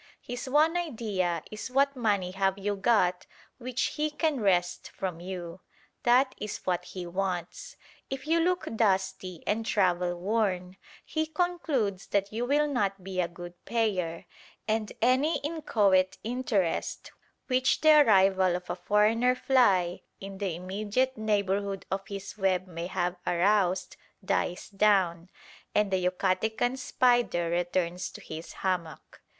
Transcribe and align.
His 0.19 0.49
one 0.49 0.77
idea 0.77 1.43
is 1.51 1.69
what 1.69 1.95
money 1.95 2.31
have 2.31 2.57
you 2.57 2.75
got 2.75 3.27
which 3.59 3.83
he 3.97 4.09
can 4.09 4.39
wrest 4.39 4.89
from 4.89 5.19
you. 5.19 5.59
That 6.01 6.33
is 6.39 6.57
what 6.65 6.85
he 6.85 7.05
wants. 7.05 7.75
If 8.09 8.25
you 8.25 8.39
look 8.39 8.65
dusty 8.75 9.43
and 9.45 9.63
travel 9.63 10.15
worn, 10.19 10.77
he 11.05 11.27
concludes 11.27 12.07
that 12.07 12.33
you 12.33 12.45
will 12.45 12.67
not 12.67 13.03
be 13.03 13.21
a 13.21 13.27
good 13.27 13.53
payer, 13.65 14.25
and 14.67 14.91
any 15.03 15.37
inchoate 15.41 16.17
interest 16.23 17.11
which 17.45 17.81
the 17.81 18.01
arrival 18.01 18.55
of 18.55 18.71
a 18.71 18.75
foreigner 18.75 19.35
fly 19.35 20.01
in 20.19 20.39
the 20.39 20.55
immediate 20.55 21.15
neighbourhood 21.15 21.85
of 21.91 22.07
his 22.07 22.39
web 22.39 22.65
may 22.65 22.87
have 22.87 23.17
aroused 23.27 23.97
dies 24.25 24.67
down, 24.67 25.29
and 25.75 25.91
the 25.91 26.03
Yucatecan 26.03 26.75
spider 26.75 27.51
returns 27.51 28.09
to 28.09 28.19
his 28.21 28.51
hammock. 28.65 29.21